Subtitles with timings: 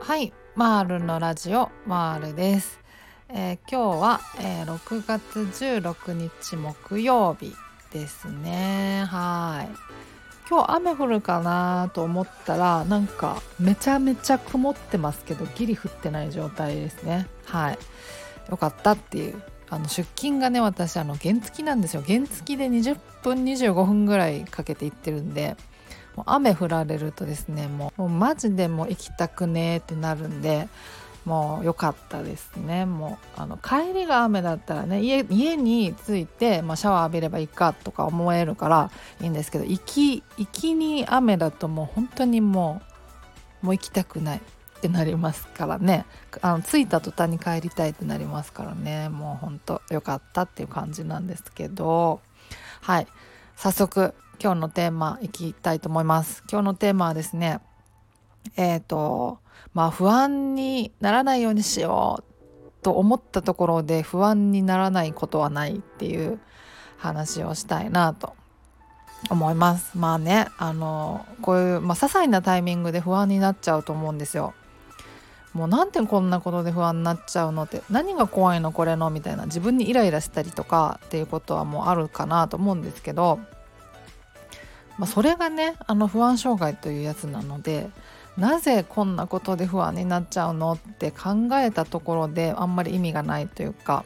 [0.00, 2.80] はいマールのラジオマールです、
[3.28, 7.54] えー、今日は、えー、6月16日木曜日
[7.92, 9.04] ですね。
[9.10, 9.68] はい。
[10.48, 17.28] 今日雨降るかなと思ったらなんかめちゃめちゃ曇ってますけどギリ降ってない状態ですね。
[17.44, 17.78] はい。
[18.48, 22.02] よかったっていうあの出勤がね私あの原付なんですよ。
[22.06, 25.56] 原付で20分25分ぐらいかけて行ってるんで
[26.16, 30.68] もう雨降られるとですねもうマジでもう行きたくねーってなるんで
[31.24, 32.86] もう良かったですね。
[32.86, 35.22] もうあの帰りが雨だったらね家
[35.56, 42.82] に着いて、まあ、シャワー浴びればいいかとか思えるからいいんですけど行き行きに雨だともう本当にも
[43.62, 44.40] うもう行きたくない。
[44.80, 46.06] ってなりますからね。
[46.40, 49.10] あの着いた途端に帰りたいってなりますからね。
[49.10, 52.20] もうほんと良かったっていう感じなんですけど。
[52.80, 53.06] はい。
[53.56, 56.42] 早速今日のテーマいきたいと思います。
[56.50, 57.60] 今日のテーマはですね
[58.56, 59.38] えっ、ー、と
[59.74, 66.40] まあ不安にならないようにしようと思ったところで不安にならないことはないっていう
[66.96, 68.34] 話をしたいなと
[69.28, 69.98] 思います。
[69.98, 74.54] まあねあのこういう、まあ、些細なタイミングで不安になっちゃうと思うんですよ。
[75.52, 83.40] もうなんでこんなことで不安になっちゃうのって何が怖いのこれのみたいな自分にイライラしたりとかっていうことはもうあるかなと思うんですけど、
[84.96, 87.90] まあ、それがねあの不安障害というやつなので
[88.36, 94.04] なぜこんなことで不安になっちゃうのって考えたところであんまり意味がないというか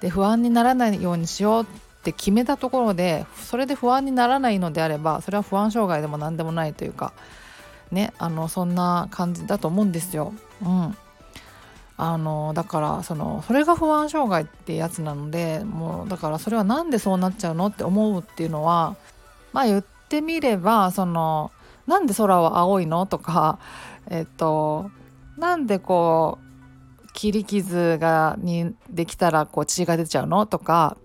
[0.00, 1.66] で不安にならないようにしようっ
[2.02, 7.12] て決めたところでそれで不安にならないのであればそれは不安障害でも何でもないというか
[7.90, 10.32] ねあのそんな感じだと思うんですよ。
[10.62, 10.96] うん、
[11.96, 18.96] あのだからそのそれが不安障害ってやつなのでもうだからそれは何でそうなっちゃうのって思うっていうのは
[19.52, 21.50] まあ言ってみればその
[21.86, 23.58] なんで空は青いのとか
[24.10, 24.90] えっと
[25.38, 26.46] なんでこう
[27.12, 30.98] 切り傷がにできたらこう血が出ちゃうのとか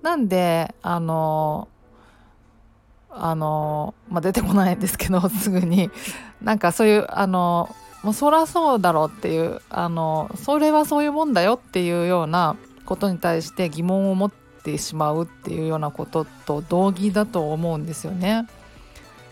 [0.00, 1.68] なんであの
[3.22, 5.90] あの、まあ、出てこないんですけど すぐに
[6.42, 14.32] なんかそういうあのもうそらそうだろうっていうあのそれはそういうもんだよっていうようなことに対して疑問を持っ
[14.64, 18.48] てしまうっていうようなことと同義だと思うんですよね。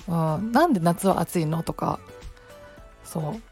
[0.06, 1.98] うん、なんで夏は暑いのとか
[3.02, 3.42] そう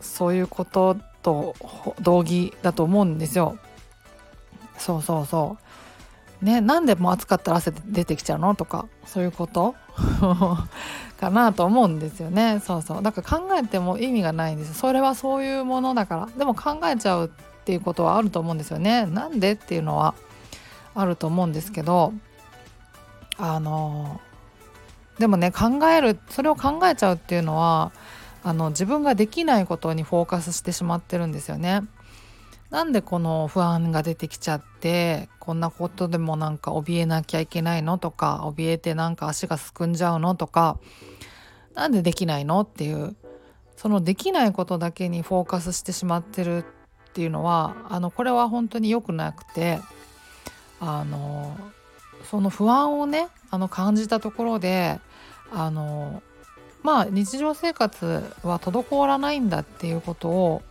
[0.00, 1.56] そういうことと
[2.00, 3.58] 同義だと思うんですよ。
[4.78, 5.64] そうそうそう。
[6.42, 8.54] ね、なんでもう暑かったら汗出てきちゃうの？
[8.54, 9.74] とかそういうこと？
[11.20, 12.60] かなと思うんですよね。
[12.64, 13.02] そうそう。
[13.02, 16.28] だから考えても意味がないんですそれはそういうものだから。
[16.38, 17.28] でも考えちゃうっ
[17.64, 19.04] ていうことはあると思うんですよね。
[19.04, 20.14] なんでっていうのは
[20.94, 22.14] あると思うんですけど
[23.38, 24.20] あの
[25.18, 27.92] でもね考えるそれを考えちゃうっていうのは
[28.42, 31.82] あの自分ができないことにフォーカスしてしまってるんですよね。
[32.70, 40.78] なんでこの不安が出てきちゃってこんなことでもなんか怯えなきゃいけないのとか怯えてなんか足がすくんじゃうのとか
[41.74, 43.16] なんでできないのっていう
[43.76, 46.58] そのできないことだけにフォーカスしてしまってる
[47.10, 49.80] っていうのはあのこれは本当に良くなくて
[50.78, 51.56] あの
[52.30, 55.00] その不安をねあの感じたところで
[55.50, 56.22] あの
[56.82, 60.62] まあ日常生活は滞らないんだっていうことを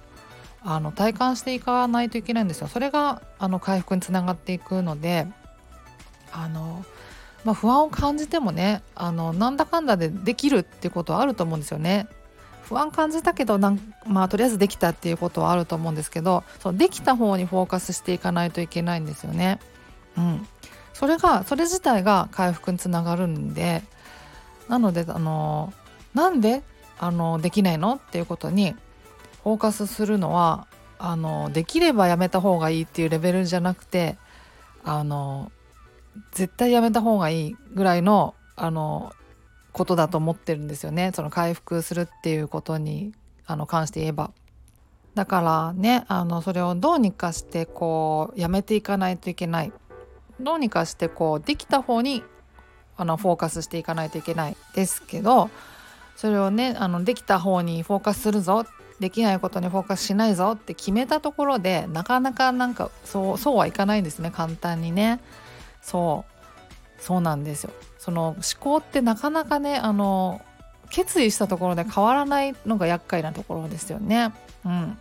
[0.64, 5.28] あの体感していかないといけないんですよそれがあの回復につながっていくので
[6.32, 6.86] あの、
[7.44, 12.08] まあ、不安を感じてもねあのなんだかんだでできるっていうことはあると思うんですよね。
[12.64, 19.60] 不安感じたけどなんまあとりあえずできたっていうことはあると思うんですけどそのできた方にフォーカスしていかないといけないんですよね。
[20.16, 20.48] うん、
[20.94, 23.82] それがそれ自体が回復につながるんで
[24.68, 25.74] なのであの
[26.14, 26.62] なんで
[27.00, 28.76] あのできないのっていうことに
[29.50, 30.68] フォーカスするのは
[31.00, 34.16] あのできればやめた方がいいっていうレベルじゃなくて
[34.84, 35.52] あの
[36.34, 39.12] 絶対やめた方がいいぐらいのあの
[39.72, 43.12] ことだと思ってるんですよねその回復するっていうことに
[43.48, 44.32] あの関して言えば。
[45.16, 49.74] だからねあのそれをどうにかしてこうやめていかないといけない
[50.40, 52.24] どうにかしてこうできた方に
[52.98, 55.50] あのフォーカスしていかないといけないですけど
[56.16, 58.66] それをねあのできた方にフォーカスするぞ
[59.00, 64.32] できないことにフォーカスしないぞって決めたところでなかなかなんかそうそうはいかないんですね。
[64.32, 65.20] 簡単にね。
[65.82, 67.02] そう。
[67.02, 67.72] そうなんですよ。
[67.98, 70.42] その思考ってなかなかねあの
[70.90, 74.34] 決意したところで変わらないのが厄介なところですよね。
[74.66, 74.98] うん。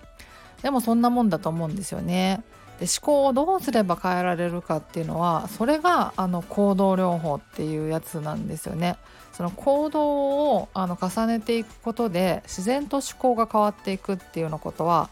[0.62, 2.42] でもそんなもんだと思うんですよね。
[2.78, 8.96] で思考をどうすれば変えられるかっていうのはそれがあの行動療法っていうやつなんですよね。
[9.32, 15.10] その行動をあの重ねていくことで自然と思考が変わっていくっていうようなことは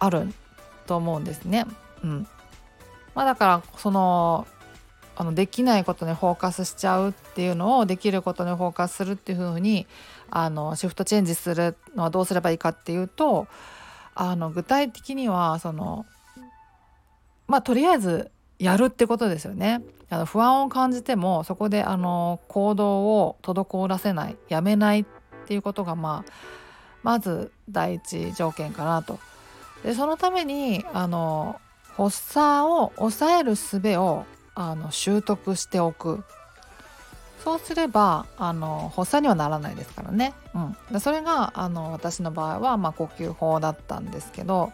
[0.00, 0.34] ある
[0.86, 1.64] と思うんですね。
[2.02, 2.26] うん
[3.14, 4.46] まあ、だからその
[5.16, 9.86] あのできないことにフォーカスしちゃうっていうのをできることにフォーカスするっていう風に
[10.30, 13.46] あにシフトチェンジするのはどうすればいいかっていうと
[14.16, 16.06] あの具体的にはその
[17.46, 19.82] まあとりあえずやるってことですよね。
[20.10, 25.04] あの不安を感じてもそこであの行動を滞らせないやめないっ
[25.46, 26.32] ていうことが、まあ、
[27.02, 29.18] まず第一条件かなと。
[29.82, 31.60] でそのためにあの
[31.96, 34.24] 発作を抑える術を
[34.54, 36.24] あの習得しておく
[37.42, 44.72] そうすればあの発作にはならないですからね、うん、でそれがあの私の場合は、まあ、呼吸法だったんですけど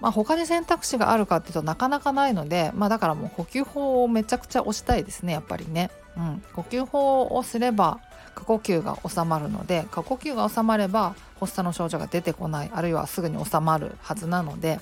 [0.00, 5.90] まあ、他に選択肢があるかっていうとなかなかないので、まあ、だからもう呼吸法をめちゃくちゃ推したいですねやっぱりね。
[6.16, 8.00] うん、呼吸法をすれば
[8.34, 14.80] 過呼吸が収まるので過呼吸が収まれば発作の症状が出てこないあるいはすぐに収まるはずなので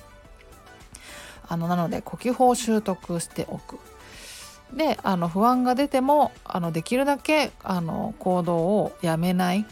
[1.47, 3.79] あのなので呼吸法を習得しておく。
[4.73, 9.67] であの不安が出てもあのできるだけあの行動をやめない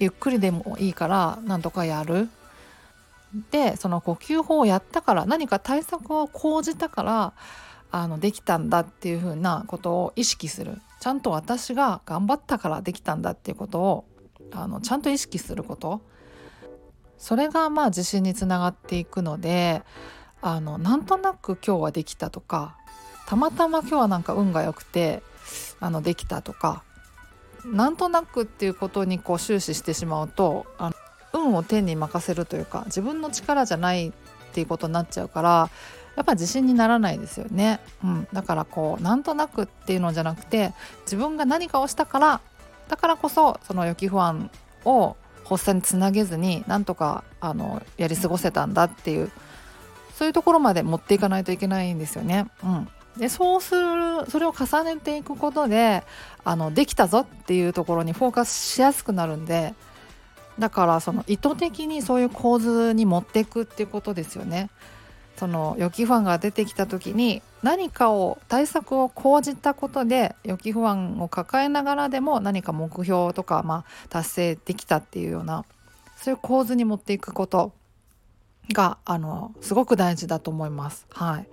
[0.00, 2.28] ゆっくりでもいいからなんとかやる
[3.50, 7.32] でその呼吸法をやったから何か対策を講じたから
[7.90, 10.80] あのできたんだっていうふうなことを意識する。
[11.00, 14.04] ちゃんと私が頑張ったからできたんだっていうことを
[14.52, 16.00] あのちゃんと意識すること。
[17.18, 19.82] それがまあ自信につながっていくので
[20.40, 22.76] あのなんとなく今日はできたとか
[23.28, 25.22] たまたま今日はなんか運が良くて
[25.78, 26.82] あのできたとか
[27.64, 30.96] なんとなくっていうことにこう終始してしまうとあの
[31.32, 34.12] 運を天に任せるというか自分の力じゃないっ
[34.52, 35.70] ていうことになっちゃうから
[36.16, 40.74] やっぱ自信にならないですよね、うん、だからこうなんとなくっていうのじゃなくて
[41.04, 42.40] 自分が何かをしたから
[42.88, 44.50] だからこそその予期不安
[44.84, 49.30] を発作につなげずになんとかあのやり過ごせたんだっていう
[50.14, 52.46] そういうところまで持っていかないといけないんですよね。
[52.62, 56.04] うん、でそうするそれを重ねていくことで
[56.44, 59.74] あのできたぞっていうところにフォーカスしやすくなるんで
[60.58, 64.70] だからその意図的にそういう構図に持っていくっていうことですよね。
[65.36, 75.64] その予期不安が出てきた時に何かを対策を講じたことで予期不安を抱えながらでも何か目標とか、まあ、達成できたっていうような
[76.16, 77.72] そういう構図に持っていくこと
[78.72, 81.06] があのすごく大事だと思います。
[81.10, 81.46] はい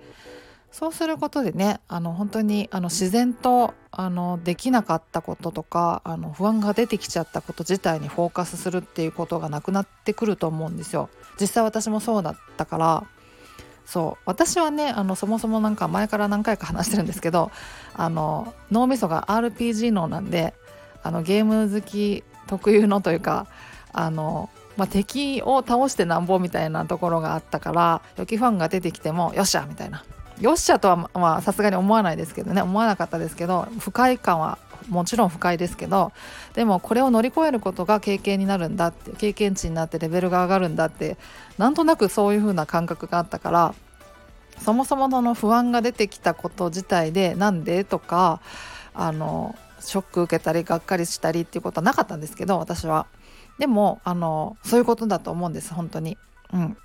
[0.72, 11.10] そうすることでねあの本当にあの自然とあのできなかったこととかあの不安が出てきちゃったこと自体にフォーカスするっていうことがなくなってくると思うんですよ。
[11.40, 13.04] 実際私もそうだったから。
[13.84, 14.22] そう。
[14.24, 17.50] 私はねあのそもそもなんか前から何回か話してるんですけど
[17.94, 20.54] あの脳みそが RPG 脳なんで
[21.02, 23.48] あのゲーム好き特有のというか
[23.92, 30.04] あのまあ、敵を倒してなんぼみたいなところがあったから予期ファンが出てきてもよっしゃみたいな。
[30.40, 32.62] よっしゃとはまあさすがに思わないですけどね。
[32.62, 34.58] 思わなかったですけど不快感は
[34.88, 36.12] もちろん不快ですけど
[36.54, 41.16] でもこれを乗り越えることが経験になるんだって経験値になってレベルが上がるんだって
[41.58, 43.74] なんとなくそういう風な感覚があったから
[44.64, 48.40] そもそもの不安が出てきたこと自体でなんでとか
[48.94, 53.06] あのショック受けたりがっかりしたりっていうことはなかったんですけど私は。
[53.58, 56.16] でもあのそういうことだと思うんです本当に。
[56.52, 56.76] うん。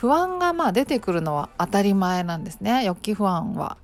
[0.00, 2.84] 不安がまあ出てくるのは当たり前なんですね。
[2.84, 3.78] 予期不安は。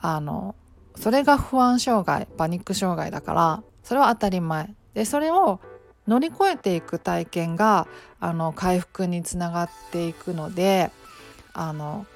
[0.00, 0.54] あの
[0.96, 4.74] それが不安障害パニック障害だからそれは当たり前。
[4.94, 5.60] でそれを
[6.08, 7.86] 乗り越えていく体験が
[8.20, 10.90] あの回復につながっていくので
[11.52, 12.06] あの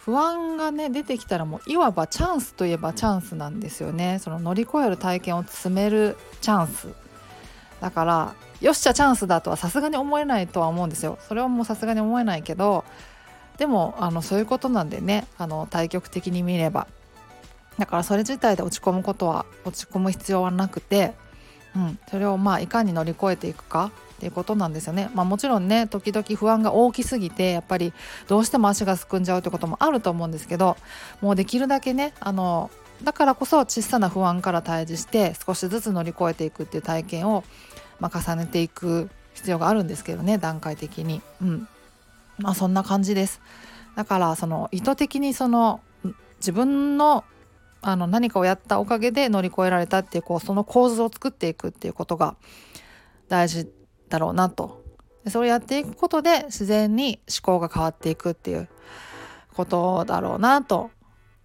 [0.00, 4.18] 不安がね出てきたらもういわばチャンスといえばチャンスなんですよね。
[4.18, 6.88] その乗り越える体験を積めるチャンス。
[7.82, 12.84] だからよっしゃチャンスだとはさすがに思えないとは思うんですよそれはもうさすがに思えないけど
[13.58, 16.86] でもあのそういうことなんでねあの対極的に見れば
[17.78, 21.12] だからそれ自体で落ち込むことは落ち込む必要はなくて、
[21.74, 25.10] うん、それをまあいかに乗り越えていくかっていうことなんですよね。
[25.14, 27.92] まあ、もちろんね時々不安が大きすぎてやっぱり
[28.28, 30.76] どうしても足がすくんじゃうってこともあると思うんですけど
[31.20, 32.70] もうできるだけねあの
[33.02, 37.44] だからこそ小さな不安から対峙して少しずつ乗り越えていくっていう体験を
[38.02, 41.22] まあ、重ねていく必要があるんですけどね段階的に。
[41.40, 41.68] うん
[42.38, 43.40] まあ、そんな感じです。
[43.94, 45.80] だからその意図的にその
[46.38, 47.24] 自分の
[47.80, 52.36] あの何かをやったおかげで乗り越えられたっていうこうその構図を作っていくっていうことが
[53.28, 53.68] 大事
[54.08, 54.84] だろうなと
[55.24, 58.68] でそれをやっていくことで自然に思考が変わっていくっていう
[59.54, 60.90] ことだろうなと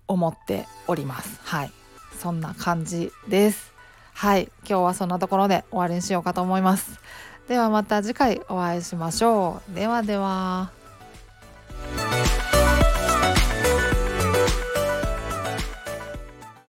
[0.07, 1.39] 思っております。
[1.43, 1.71] はい。
[2.19, 3.73] そんな感じです。
[4.13, 4.49] はい。
[4.67, 6.99] 今日はそんなところで終わりにしようかと思います。
[7.47, 9.75] ではまた次回お会いしましょう。
[9.75, 10.76] ではでは。